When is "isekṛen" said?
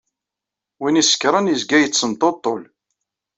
1.01-1.51